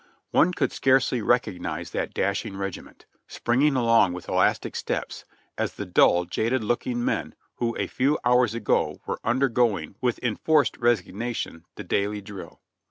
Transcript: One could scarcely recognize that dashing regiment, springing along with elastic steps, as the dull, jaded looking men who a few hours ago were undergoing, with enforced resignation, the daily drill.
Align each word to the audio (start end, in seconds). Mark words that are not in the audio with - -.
One 0.31 0.51
could 0.51 0.71
scarcely 0.71 1.21
recognize 1.21 1.91
that 1.91 2.11
dashing 2.11 2.57
regiment, 2.57 3.05
springing 3.27 3.75
along 3.75 4.13
with 4.13 4.27
elastic 4.27 4.75
steps, 4.75 5.25
as 5.59 5.73
the 5.75 5.85
dull, 5.85 6.25
jaded 6.25 6.63
looking 6.63 7.05
men 7.05 7.35
who 7.57 7.75
a 7.77 7.85
few 7.85 8.17
hours 8.25 8.55
ago 8.55 8.99
were 9.05 9.19
undergoing, 9.23 9.93
with 10.01 10.17
enforced 10.23 10.75
resignation, 10.77 11.65
the 11.75 11.83
daily 11.83 12.19
drill. 12.19 12.61